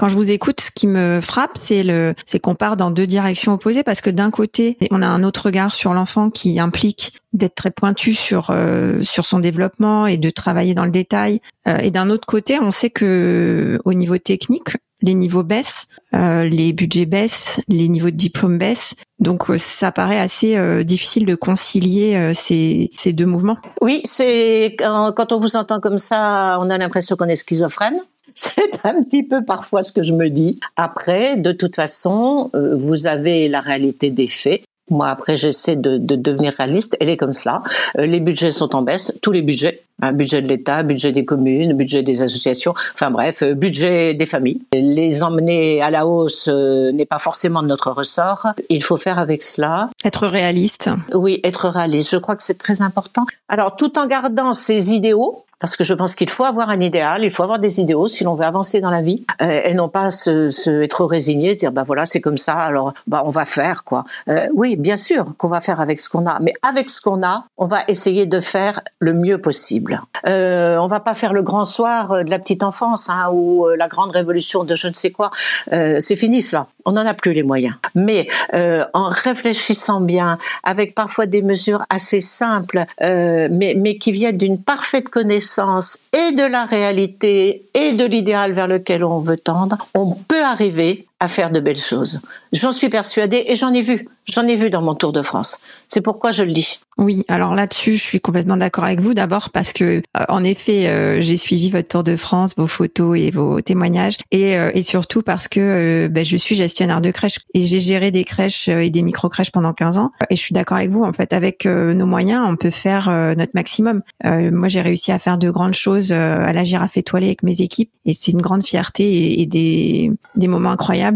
Quand 0.00 0.08
je 0.08 0.16
vous 0.16 0.30
écoute, 0.30 0.62
ce 0.62 0.70
qui 0.70 0.86
me 0.86 1.20
frappe, 1.20 1.58
c'est 1.58 1.82
le, 1.82 2.14
c'est 2.24 2.40
qu'on 2.40 2.54
part 2.54 2.78
dans 2.78 2.90
deux 2.90 3.06
directions 3.06 3.52
opposées 3.52 3.82
parce 3.82 4.00
que 4.00 4.08
d'un 4.08 4.30
côté, 4.30 4.78
on 4.90 5.02
a 5.02 5.06
un 5.06 5.22
autre 5.22 5.44
regard 5.44 5.74
sur 5.74 5.92
l'enfant 5.92 6.30
qui 6.30 6.58
implique 6.58 7.12
d'être 7.34 7.54
très 7.54 7.70
pointu 7.70 8.14
sur 8.14 8.48
euh, 8.48 9.02
sur 9.02 9.26
son 9.26 9.40
développement 9.40 10.06
et 10.06 10.16
de 10.16 10.30
travailler 10.30 10.72
dans 10.72 10.86
le 10.86 10.90
détail. 10.90 11.42
Euh, 11.68 11.76
et 11.76 11.90
d'un 11.90 12.08
autre 12.08 12.24
côté, 12.24 12.58
on 12.58 12.70
sait 12.70 12.88
que 12.88 13.78
au 13.84 13.92
niveau 13.92 14.16
technique, 14.16 14.78
les 15.02 15.12
niveaux 15.12 15.42
baissent, 15.42 15.86
euh, 16.14 16.44
les 16.44 16.72
budgets 16.72 17.04
baissent, 17.04 17.60
les 17.68 17.90
niveaux 17.90 18.10
de 18.10 18.16
diplôme 18.16 18.56
baissent. 18.56 18.94
Donc 19.18 19.48
ça 19.58 19.92
paraît 19.92 20.18
assez 20.18 20.82
difficile 20.82 21.26
de 21.26 21.34
concilier 21.34 22.32
ces, 22.32 22.90
ces 22.96 23.12
deux 23.12 23.26
mouvements. 23.26 23.58
Oui, 23.82 24.00
c'est 24.04 24.76
quand, 24.78 25.32
on 25.32 25.38
vous 25.38 25.56
entend 25.56 25.78
comme 25.78 25.98
ça, 25.98 26.56
on 26.58 26.70
a 26.70 26.78
l'impression 26.78 27.16
qu'on 27.16 27.26
est 27.26 27.36
schizophrène. 27.36 28.00
C'est 28.34 28.84
un 28.84 29.02
petit 29.02 29.22
peu 29.22 29.44
parfois 29.44 29.82
ce 29.82 29.92
que 29.92 30.02
je 30.02 30.12
me 30.12 30.28
dis. 30.28 30.58
Après, 30.76 31.36
de 31.36 31.52
toute 31.52 31.76
façon, 31.76 32.50
euh, 32.54 32.76
vous 32.76 33.06
avez 33.06 33.48
la 33.48 33.60
réalité 33.60 34.10
des 34.10 34.28
faits. 34.28 34.62
Moi, 34.90 35.08
après, 35.08 35.36
j'essaie 35.36 35.76
de, 35.76 35.96
de, 35.98 36.16
devenir 36.16 36.52
réaliste. 36.52 36.96
Elle 37.00 37.08
est 37.08 37.16
comme 37.16 37.32
cela. 37.32 37.62
Euh, 37.98 38.06
les 38.06 38.18
budgets 38.18 38.50
sont 38.50 38.74
en 38.74 38.82
baisse, 38.82 39.16
tous 39.22 39.30
les 39.30 39.40
budgets. 39.40 39.82
Un 40.02 40.12
budget 40.12 40.42
de 40.42 40.48
l'État, 40.48 40.82
budget 40.82 41.12
des 41.12 41.24
communes, 41.24 41.74
budget 41.74 42.02
des 42.02 42.22
associations, 42.22 42.72
enfin 42.94 43.10
bref, 43.10 43.42
euh, 43.42 43.54
budget 43.54 44.14
des 44.14 44.26
familles. 44.26 44.62
Les 44.72 45.22
emmener 45.22 45.82
à 45.82 45.90
la 45.90 46.06
hausse 46.06 46.48
euh, 46.48 46.90
n'est 46.90 47.06
pas 47.06 47.18
forcément 47.18 47.62
de 47.62 47.68
notre 47.68 47.90
ressort. 47.90 48.48
Il 48.68 48.82
faut 48.82 48.96
faire 48.96 49.18
avec 49.18 49.42
cela. 49.42 49.90
Être 50.04 50.26
réaliste. 50.26 50.90
Oui, 51.12 51.38
être 51.44 51.68
réaliste. 51.68 52.10
Je 52.10 52.16
crois 52.16 52.34
que 52.34 52.42
c'est 52.42 52.58
très 52.58 52.82
important. 52.82 53.26
Alors, 53.48 53.76
tout 53.76 53.98
en 53.98 54.06
gardant 54.06 54.52
ses 54.54 54.94
idéaux, 54.94 55.44
parce 55.60 55.76
que 55.76 55.84
je 55.84 55.94
pense 55.94 56.14
qu'il 56.14 56.30
faut 56.30 56.44
avoir 56.44 56.70
un 56.70 56.80
idéal, 56.80 57.22
il 57.22 57.30
faut 57.30 57.42
avoir 57.42 57.58
des 57.58 57.80
idéaux 57.80 58.08
si 58.08 58.24
l'on 58.24 58.34
veut 58.34 58.44
avancer 58.44 58.80
dans 58.80 58.90
la 58.90 59.02
vie 59.02 59.24
euh, 59.42 59.60
et 59.64 59.74
non 59.74 59.88
pas 59.88 60.10
se, 60.10 60.50
se, 60.50 60.82
être 60.82 61.04
résigné, 61.04 61.54
se 61.54 61.60
dire 61.60 61.72
bah 61.72 61.84
voilà 61.86 62.06
c'est 62.06 62.20
comme 62.20 62.38
ça, 62.38 62.54
alors 62.54 62.94
bah 63.06 63.22
on 63.24 63.30
va 63.30 63.44
faire 63.44 63.84
quoi. 63.84 64.04
Euh, 64.28 64.48
oui, 64.54 64.76
bien 64.76 64.96
sûr 64.96 65.26
qu'on 65.36 65.48
va 65.48 65.60
faire 65.60 65.80
avec 65.80 66.00
ce 66.00 66.08
qu'on 66.08 66.26
a, 66.26 66.38
mais 66.40 66.54
avec 66.62 66.90
ce 66.90 67.00
qu'on 67.00 67.22
a, 67.22 67.44
on 67.58 67.66
va 67.66 67.80
essayer 67.86 68.26
de 68.26 68.40
faire 68.40 68.80
le 68.98 69.12
mieux 69.12 69.38
possible. 69.38 70.02
Euh, 70.26 70.76
on 70.78 70.86
va 70.86 71.00
pas 71.00 71.14
faire 71.14 71.32
le 71.32 71.42
grand 71.42 71.64
soir 71.64 72.12
euh, 72.12 72.22
de 72.22 72.30
la 72.30 72.38
petite 72.38 72.62
enfance 72.62 73.08
hein, 73.08 73.30
ou 73.32 73.66
euh, 73.66 73.76
la 73.76 73.88
grande 73.88 74.10
révolution 74.10 74.64
de 74.64 74.74
je 74.74 74.88
ne 74.88 74.94
sais 74.94 75.10
quoi. 75.10 75.30
c'est 75.70 76.16
fini 76.16 76.42
cela. 76.42 76.66
On 76.84 76.92
n'en 76.92 77.06
a 77.06 77.14
plus 77.14 77.32
les 77.32 77.42
moyens. 77.42 77.74
Mais 77.94 78.28
en 78.52 79.08
réfléchissant 79.08 80.00
bien, 80.00 80.38
avec 80.64 80.94
parfois 80.94 81.26
des 81.26 81.42
mesures 81.42 81.84
assez 81.90 82.20
simples, 82.20 82.84
mais 83.00 83.74
mais 83.76 83.96
qui 83.98 84.12
viennent 84.12 84.36
d'une 84.36 84.58
parfaite 84.58 85.08
connaissance 85.10 86.04
et 86.12 86.32
de 86.32 86.44
la 86.44 86.64
réalité 86.64 87.64
et 87.74 87.92
de 87.92 88.04
l'idéal 88.04 88.52
vers 88.52 88.66
lequel 88.66 89.04
on 89.04 89.18
veut 89.18 89.38
tendre, 89.38 89.76
on 89.94 90.14
peut 90.14 90.42
arriver 90.42 91.06
à 91.20 91.28
faire 91.28 91.50
de 91.50 91.60
belles 91.60 91.76
choses. 91.76 92.20
J'en 92.52 92.72
suis 92.72 92.88
persuadée 92.88 93.44
et 93.46 93.54
j'en 93.54 93.72
ai 93.72 93.82
vu. 93.82 94.08
J'en 94.26 94.46
ai 94.46 94.56
vu 94.56 94.70
dans 94.70 94.82
mon 94.82 94.94
Tour 94.94 95.12
de 95.12 95.22
France. 95.22 95.60
C'est 95.86 96.00
pourquoi 96.00 96.30
je 96.30 96.42
le 96.42 96.52
dis. 96.52 96.78
Oui, 96.98 97.24
alors 97.28 97.54
là-dessus, 97.54 97.94
je 97.94 98.02
suis 98.02 98.20
complètement 98.20 98.58
d'accord 98.58 98.84
avec 98.84 99.00
vous. 99.00 99.14
D'abord 99.14 99.50
parce 99.50 99.72
que, 99.72 100.02
euh, 100.16 100.24
en 100.28 100.44
effet, 100.44 100.86
euh, 100.86 101.20
j'ai 101.20 101.36
suivi 101.36 101.70
votre 101.70 101.88
Tour 101.88 102.04
de 102.04 102.14
France, 102.14 102.54
vos 102.56 102.66
photos 102.66 103.18
et 103.18 103.30
vos 103.30 103.60
témoignages, 103.60 104.18
et, 104.30 104.56
euh, 104.58 104.70
et 104.74 104.82
surtout 104.82 105.22
parce 105.22 105.48
que 105.48 106.08
ben, 106.10 106.24
je 106.24 106.36
suis 106.36 106.54
gestionnaire 106.54 107.00
de 107.00 107.10
crèche 107.10 107.38
et 107.54 107.64
j'ai 107.64 107.80
géré 107.80 108.10
des 108.10 108.24
crèches 108.24 108.68
et 108.68 108.90
des 108.90 109.02
micro-crèches 109.02 109.50
pendant 109.50 109.72
15 109.72 109.98
ans. 109.98 110.12
Et 110.28 110.36
je 110.36 110.40
suis 110.40 110.52
d'accord 110.52 110.76
avec 110.76 110.90
vous. 110.90 111.02
En 111.02 111.12
fait, 111.12 111.32
avec 111.32 111.64
nos 111.64 112.06
moyens, 112.06 112.44
on 112.46 112.56
peut 112.56 112.70
faire 112.70 113.10
notre 113.36 113.52
maximum. 113.54 114.02
moi, 114.24 114.68
j'ai 114.68 114.80
réussi 114.80 115.10
à 115.10 115.18
faire 115.18 115.38
de 115.38 115.50
grandes 115.50 115.74
choses 115.74 116.12
à 116.12 116.52
la 116.52 116.64
girafe 116.64 116.96
étoilée 116.96 117.26
avec 117.26 117.42
mes 117.42 117.62
équipes, 117.62 117.90
et 118.04 118.12
c'est 118.12 118.32
une 118.32 118.42
grande 118.42 118.62
fierté 118.62 119.04
et, 119.04 119.42
et 119.42 119.46
des, 119.46 120.12
des 120.36 120.48
moments 120.48 120.70
incroyables. 120.70 121.09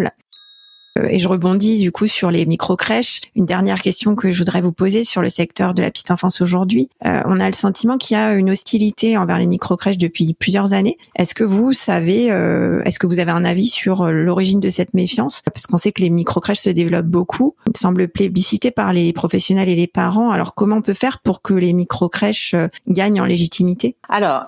Euh, 0.98 1.06
et 1.08 1.18
je 1.18 1.28
rebondis 1.28 1.78
du 1.78 1.92
coup 1.92 2.06
sur 2.06 2.30
les 2.30 2.46
micro-crèches. 2.46 3.20
Une 3.34 3.46
dernière 3.46 3.80
question 3.80 4.14
que 4.14 4.30
je 4.30 4.38
voudrais 4.38 4.60
vous 4.60 4.72
poser 4.72 5.04
sur 5.04 5.22
le 5.22 5.28
secteur 5.28 5.74
de 5.74 5.82
la 5.82 5.90
petite 5.90 6.10
enfance 6.10 6.40
aujourd'hui. 6.40 6.88
Euh, 7.04 7.20
on 7.26 7.40
a 7.40 7.46
le 7.46 7.54
sentiment 7.54 7.98
qu'il 7.98 8.16
y 8.16 8.20
a 8.20 8.34
une 8.34 8.50
hostilité 8.50 9.16
envers 9.16 9.38
les 9.38 9.46
micro-crèches 9.46 9.98
depuis 9.98 10.34
plusieurs 10.34 10.72
années. 10.72 10.96
Est-ce 11.16 11.34
que 11.34 11.44
vous 11.44 11.72
savez, 11.72 12.30
euh, 12.30 12.82
est-ce 12.84 12.98
que 12.98 13.06
vous 13.06 13.18
avez 13.18 13.32
un 13.32 13.44
avis 13.44 13.66
sur 13.66 14.10
l'origine 14.10 14.60
de 14.60 14.70
cette 14.70 14.94
méfiance? 14.94 15.42
Parce 15.52 15.66
qu'on 15.66 15.76
sait 15.76 15.92
que 15.92 16.02
les 16.02 16.10
micro-crèches 16.10 16.60
se 16.60 16.70
développent 16.70 17.06
beaucoup, 17.06 17.54
semblent 17.74 18.08
plébiscités 18.08 18.70
par 18.70 18.92
les 18.92 19.12
professionnels 19.12 19.68
et 19.68 19.76
les 19.76 19.86
parents. 19.86 20.30
Alors 20.30 20.54
comment 20.54 20.76
on 20.76 20.82
peut 20.82 20.94
faire 20.94 21.20
pour 21.20 21.42
que 21.42 21.54
les 21.54 21.72
micro-crèches 21.72 22.54
gagnent 22.88 23.20
en 23.20 23.24
légitimité? 23.24 23.96
Alors, 24.08 24.44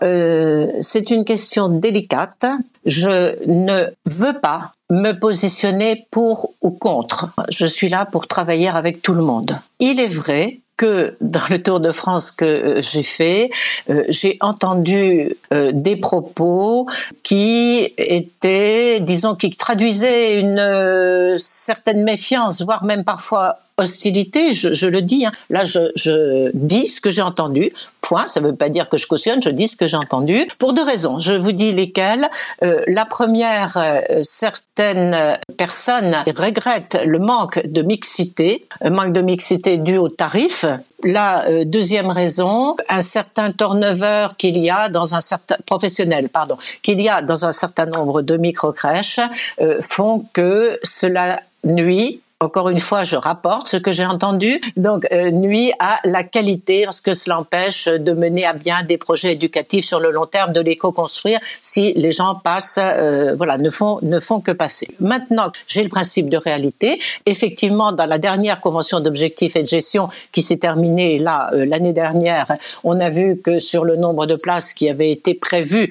c'est 0.80 1.10
une 1.10 1.24
question 1.24 1.68
délicate. 1.68 2.46
Je 2.84 3.44
ne 3.46 3.86
veux 4.06 4.38
pas 4.40 4.75
me 4.90 5.12
positionner 5.12 6.07
pour 6.11 6.55
ou 6.62 6.71
contre. 6.71 7.31
Je 7.50 7.66
suis 7.66 7.88
là 7.88 8.07
pour 8.07 8.26
travailler 8.26 8.69
avec 8.69 9.02
tout 9.02 9.14
le 9.14 9.23
monde. 9.23 9.59
Il 9.81 10.00
est 10.00 10.07
vrai 10.07 10.61
que 10.76 11.16
dans 11.21 11.40
le 11.50 11.62
Tour 11.62 11.81
de 11.81 11.90
France 11.90 12.31
que 12.31 12.45
euh, 12.45 12.83
j'ai 12.83 13.02
fait, 13.02 13.50
euh, 13.88 14.05
j'ai 14.09 14.37
entendu 14.40 15.35
euh, 15.52 15.73
des 15.73 15.97
propos 15.97 16.87
qui 17.23 17.95
étaient, 17.97 19.00
disons, 19.00 19.35
qui 19.35 19.50
traduisaient 19.50 20.38
une 20.38 21.38
certaine 21.38 22.02
méfiance, 22.05 22.62
voire 22.62 22.85
même 22.85 23.05
parfois 23.05 23.59
hostilité, 23.78 24.52
je, 24.52 24.73
je 24.73 24.87
le 24.87 25.02
dis. 25.02 25.26
Hein. 25.26 25.33
Là, 25.50 25.64
je, 25.64 25.90
je 25.97 26.50
dis 26.54 26.87
ce 26.87 27.00
que 27.00 27.11
j'ai 27.11 27.23
entendu. 27.23 27.73
Point. 28.00 28.28
Ça 28.28 28.40
ne 28.40 28.47
veut 28.47 28.54
pas 28.54 28.68
dire 28.68 28.88
que 28.88 28.97
je 28.97 29.06
cautionne. 29.06 29.42
Je 29.42 29.50
dis 29.50 29.66
ce 29.66 29.76
que 29.76 29.88
j'ai 29.88 29.97
entendu 29.97 30.47
pour 30.59 30.73
deux 30.73 30.85
raisons. 30.85 31.18
Je 31.18 31.35
vous 31.35 31.52
dis 31.52 31.73
lesquelles. 31.73 32.30
Euh, 32.62 32.83
la 32.87 33.04
première, 33.04 33.76
euh, 33.76 34.21
certaines 34.23 35.38
personnes 35.56 36.16
regrettent 36.37 36.99
le 37.04 37.18
manque 37.18 37.66
de 37.66 37.83
mixité, 37.83 38.66
un 38.80 38.90
manque 38.90 39.12
de 39.12 39.23
mixité 39.23 39.76
dû 39.78 39.97
au 39.97 40.09
tarif. 40.09 40.64
La 41.04 41.47
euh, 41.47 41.64
deuxième 41.64 42.11
raison, 42.11 42.76
un 42.88 43.00
certain 43.00 43.50
turnover 43.52 44.28
qu'il 44.38 44.56
y 44.59 44.71
a 44.71 44.88
dans 44.88 45.14
un 45.14 45.21
certain 45.21 45.56
professionnel, 45.66 46.28
pardon, 46.28 46.56
qu'il 46.83 47.00
y 47.00 47.09
a 47.09 47.23
dans 47.23 47.45
un 47.45 47.52
certain 47.52 47.87
nombre 47.87 48.23
de 48.23 48.37
micro 48.37 48.73
crèches 48.73 49.21
euh, 49.61 49.80
font 49.87 50.25
que 50.33 50.78
cela 50.83 51.40
nuit 51.64 52.21
encore 52.40 52.69
une 52.69 52.81
fois, 52.81 53.02
je 53.02 53.16
rapporte 53.16 53.66
ce 53.66 53.78
que 53.78 53.93
j'ai 53.93 54.05
entendu, 54.05 54.61
donc 54.76 55.07
euh, 55.11 55.31
nuit 55.31 55.73
à 55.78 56.00
la 56.05 56.23
qualité 56.23 56.85
parce 56.85 57.00
que 57.00 57.14
cela 57.14 57.38
empêche 57.38 57.88
de 57.88 58.12
mener 58.12 58.45
à 58.45 58.52
bien 58.52 58.83
des 58.83 58.99
projets 58.99 59.33
éducatifs 59.33 59.87
sur 59.87 60.00
le 60.00 60.11
long 60.11 60.26
terme, 60.26 60.52
de 60.52 60.61
l'éco-construire 60.61 61.40
si 61.62 61.95
les 61.95 62.12
gens 62.12 62.35
passent, 62.35 62.78
euh, 62.78 63.35
voilà, 63.38 63.57
ne 63.57 63.71
font 63.71 64.00
ne 64.02 64.19
font 64.19 64.40
que 64.40 64.50
passer. 64.50 64.88
Maintenant, 65.00 65.50
j'ai 65.66 65.83
le 65.83 65.88
principe 65.88 66.28
de 66.28 66.37
réalité. 66.37 67.00
Effectivement, 67.25 67.93
dans 67.93 68.05
la 68.05 68.19
dernière 68.19 68.61
convention 68.61 69.00
d'objectifs 69.00 69.57
et 69.57 69.62
de 69.62 69.69
gestion 69.69 70.11
qui 70.33 70.43
s'est 70.43 70.59
terminée 70.59 71.19
là 71.19 71.49
euh, 71.55 71.64
l'année 71.64 71.95
dernière, 71.95 72.47
on 72.85 73.00
a 73.00 73.09
vu 73.09 73.40
que 73.43 73.59
sur 73.59 73.87
le 73.87 73.97
nombre 73.97 74.26
de 74.26 74.35
places 74.35 74.75
qui 74.75 74.90
avaient 74.90 75.11
été 75.11 75.33
prévues, 75.33 75.90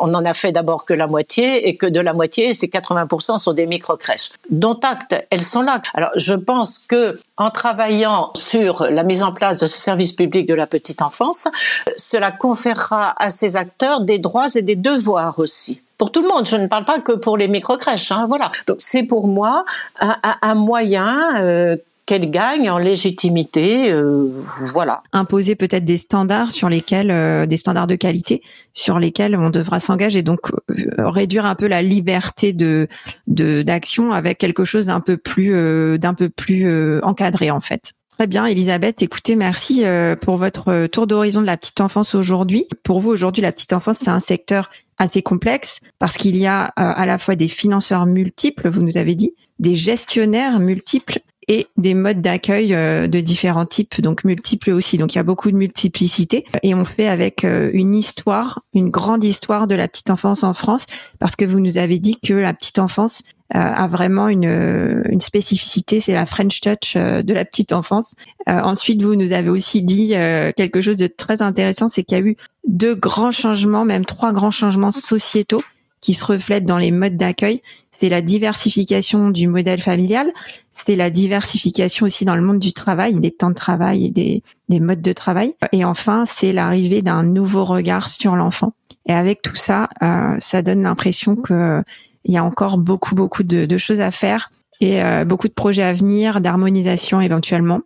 on 0.00 0.06
n'en 0.06 0.24
a 0.24 0.34
fait 0.34 0.52
d'abord 0.52 0.84
que 0.84 0.94
la 0.94 1.08
moitié 1.08 1.68
et 1.68 1.76
que 1.76 1.86
de 1.86 1.98
la 1.98 2.12
moitié, 2.12 2.54
c'est 2.54 2.68
80% 2.68 3.38
sont 3.38 3.52
des 3.52 3.66
micro 3.66 3.96
crèches. 3.96 4.30
Dont 4.48 4.78
acte, 4.84 5.16
elles 5.30 5.42
sont 5.42 5.62
là 5.62 5.71
alors, 5.94 6.10
je 6.16 6.34
pense 6.34 6.78
que 6.78 7.18
en 7.36 7.50
travaillant 7.50 8.30
sur 8.34 8.86
la 8.90 9.02
mise 9.02 9.22
en 9.22 9.32
place 9.32 9.60
de 9.60 9.66
ce 9.66 9.78
service 9.78 10.12
public 10.12 10.46
de 10.46 10.54
la 10.54 10.66
petite 10.66 11.02
enfance, 11.02 11.48
cela 11.96 12.30
conférera 12.30 13.14
à 13.18 13.30
ces 13.30 13.56
acteurs 13.56 14.00
des 14.00 14.18
droits 14.18 14.48
et 14.54 14.62
des 14.62 14.76
devoirs 14.76 15.38
aussi 15.38 15.82
pour 15.98 16.10
tout 16.10 16.22
le 16.22 16.28
monde. 16.28 16.46
Je 16.46 16.56
ne 16.56 16.66
parle 16.66 16.84
pas 16.84 16.98
que 16.98 17.12
pour 17.12 17.36
les 17.36 17.46
microcrèches. 17.46 18.10
Hein, 18.10 18.26
voilà. 18.28 18.50
Donc 18.66 18.78
c'est 18.80 19.04
pour 19.04 19.28
moi 19.28 19.64
un, 20.00 20.16
un 20.42 20.54
moyen 20.54 21.40
euh, 21.40 21.76
qu'elle 22.12 22.30
gagne 22.30 22.68
en 22.68 22.76
légitimité, 22.76 23.90
euh, 23.90 24.28
voilà. 24.74 25.02
Imposer 25.12 25.56
peut-être 25.56 25.86
des 25.86 25.96
standards 25.96 26.50
sur 26.50 26.68
lesquels, 26.68 27.10
euh, 27.10 27.46
des 27.46 27.56
standards 27.56 27.86
de 27.86 27.94
qualité 27.94 28.42
sur 28.74 28.98
lesquels 28.98 29.34
on 29.34 29.48
devra 29.48 29.80
s'engager, 29.80 30.20
donc 30.20 30.50
euh, 30.50 31.08
réduire 31.08 31.46
un 31.46 31.54
peu 31.54 31.66
la 31.66 31.80
liberté 31.80 32.52
de 32.52 32.86
d'action 33.26 34.12
avec 34.12 34.36
quelque 34.36 34.66
chose 34.66 34.86
d'un 34.86 35.00
peu 35.00 35.16
plus 35.16 35.98
d'un 35.98 36.12
peu 36.12 36.28
plus 36.28 37.00
encadré 37.02 37.50
en 37.50 37.60
fait. 37.60 37.94
Très 38.10 38.26
bien, 38.26 38.44
Elisabeth. 38.44 39.00
Écoutez, 39.00 39.34
merci 39.34 39.84
pour 40.20 40.36
votre 40.36 40.86
tour 40.88 41.06
d'horizon 41.06 41.40
de 41.40 41.46
la 41.46 41.56
petite 41.56 41.80
enfance 41.80 42.14
aujourd'hui. 42.14 42.66
Pour 42.82 43.00
vous, 43.00 43.10
aujourd'hui, 43.10 43.42
la 43.42 43.52
petite 43.52 43.72
enfance, 43.72 43.98
c'est 44.00 44.10
un 44.10 44.20
secteur 44.20 44.70
assez 44.98 45.22
complexe 45.22 45.80
parce 45.98 46.18
qu'il 46.18 46.36
y 46.36 46.46
a 46.46 46.64
à 46.64 47.06
la 47.06 47.16
fois 47.16 47.36
des 47.36 47.48
financeurs 47.48 48.04
multiples, 48.04 48.68
vous 48.68 48.82
nous 48.82 48.98
avez 48.98 49.14
dit, 49.14 49.34
des 49.58 49.76
gestionnaires 49.76 50.60
multiples 50.60 51.20
et 51.52 51.66
des 51.76 51.92
modes 51.92 52.22
d'accueil 52.22 52.72
euh, 52.72 53.06
de 53.08 53.20
différents 53.20 53.66
types, 53.66 54.00
donc 54.00 54.24
multiples 54.24 54.70
aussi. 54.70 54.96
Donc 54.96 55.12
il 55.12 55.16
y 55.16 55.18
a 55.18 55.22
beaucoup 55.22 55.50
de 55.50 55.56
multiplicité 55.56 56.46
et 56.62 56.74
on 56.74 56.86
fait 56.86 57.08
avec 57.08 57.44
euh, 57.44 57.70
une 57.74 57.94
histoire, 57.94 58.62
une 58.72 58.88
grande 58.88 59.22
histoire 59.22 59.66
de 59.66 59.74
la 59.74 59.86
petite 59.86 60.08
enfance 60.08 60.44
en 60.44 60.54
France, 60.54 60.86
parce 61.18 61.36
que 61.36 61.44
vous 61.44 61.60
nous 61.60 61.76
avez 61.76 61.98
dit 61.98 62.16
que 62.26 62.32
la 62.32 62.54
petite 62.54 62.78
enfance 62.78 63.22
euh, 63.54 63.58
a 63.58 63.86
vraiment 63.86 64.28
une, 64.28 65.02
une 65.10 65.20
spécificité, 65.20 66.00
c'est 66.00 66.14
la 66.14 66.24
French 66.24 66.62
touch 66.62 66.96
de 66.96 67.34
la 67.34 67.44
petite 67.44 67.74
enfance. 67.74 68.14
ensuite, 68.46 69.02
vous 69.02 69.14
nous 69.14 69.34
avez 69.34 69.50
aussi 69.50 69.82
dit 69.82 70.14
quelque 70.56 70.80
chose 70.80 70.96
de 70.96 71.06
très 71.06 71.42
intéressant, 71.42 71.88
c'est 71.88 72.02
qu'il 72.02 72.16
y 72.16 72.20
a 72.22 72.24
eu 72.24 72.36
deux 72.66 72.94
grands 72.94 73.30
changements, 73.30 73.84
même 73.84 74.06
trois 74.06 74.32
grands 74.32 74.50
changements 74.50 74.90
sociétaux 74.90 75.62
qui 76.00 76.14
se 76.14 76.24
reflètent 76.24 76.64
dans 76.64 76.78
les 76.78 76.92
modes 76.92 77.18
d'accueil 77.18 77.60
c'est 78.02 78.08
la 78.08 78.20
diversification 78.20 79.30
du 79.30 79.46
modèle 79.46 79.80
familial, 79.80 80.32
c'est 80.74 80.96
la 80.96 81.10
diversification 81.10 82.06
aussi 82.06 82.24
dans 82.24 82.34
le 82.34 82.42
monde 82.42 82.58
du 82.58 82.72
travail, 82.72 83.20
des 83.20 83.30
temps 83.30 83.50
de 83.50 83.54
travail 83.54 84.06
et 84.06 84.10
des, 84.10 84.42
des 84.68 84.80
modes 84.80 85.02
de 85.02 85.12
travail. 85.12 85.54
Et 85.72 85.84
enfin, 85.84 86.24
c'est 86.26 86.52
l'arrivée 86.52 87.02
d'un 87.02 87.22
nouveau 87.22 87.64
regard 87.64 88.08
sur 88.08 88.36
l'enfant. 88.36 88.72
Et 89.06 89.12
avec 89.12 89.42
tout 89.42 89.56
ça, 89.56 89.88
euh, 90.02 90.36
ça 90.38 90.62
donne 90.62 90.82
l'impression 90.82 91.36
que 91.36 91.82
il 92.24 92.32
y 92.32 92.36
a 92.36 92.44
encore 92.44 92.78
beaucoup, 92.78 93.14
beaucoup 93.14 93.42
de, 93.42 93.78
choses 93.78 94.00
à 94.00 94.10
faire 94.10 94.50
et 94.80 95.02
euh, 95.02 95.24
beaucoup 95.24 95.48
de 95.48 95.52
projets 95.52 95.82
à 95.82 95.92
venir, 95.92 96.40
d'harmonisation 96.40 97.20
éventuellement. 97.20 97.80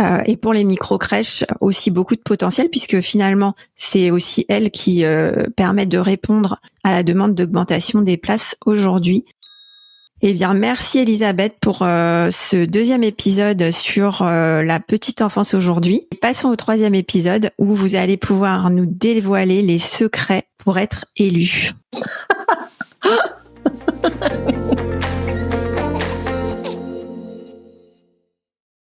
Euh, 0.00 0.22
et 0.24 0.36
pour 0.36 0.54
les 0.54 0.64
micro-crèches, 0.64 1.44
aussi 1.60 1.90
beaucoup 1.90 2.16
de 2.16 2.20
potentiel 2.20 2.68
puisque 2.70 3.00
finalement, 3.00 3.54
c'est 3.76 4.10
aussi 4.10 4.46
elles 4.48 4.70
qui 4.70 5.04
euh, 5.04 5.44
permettent 5.54 5.90
de 5.90 5.98
répondre 5.98 6.60
à 6.82 6.90
la 6.90 7.02
demande 7.02 7.34
d'augmentation 7.34 8.00
des 8.00 8.16
places 8.16 8.56
aujourd'hui. 8.64 9.24
Eh 10.24 10.34
bien, 10.34 10.54
merci 10.54 11.00
Elisabeth 11.00 11.56
pour 11.60 11.82
euh, 11.82 12.30
ce 12.30 12.64
deuxième 12.64 13.02
épisode 13.02 13.72
sur 13.72 14.22
euh, 14.22 14.62
la 14.62 14.78
petite 14.78 15.20
enfance 15.20 15.52
aujourd'hui. 15.52 16.06
Passons 16.20 16.48
au 16.48 16.54
troisième 16.54 16.94
épisode 16.94 17.50
où 17.58 17.74
vous 17.74 17.96
allez 17.96 18.16
pouvoir 18.16 18.70
nous 18.70 18.86
dévoiler 18.86 19.62
les 19.62 19.80
secrets 19.80 20.44
pour 20.58 20.78
être 20.78 21.06
élu. 21.16 21.72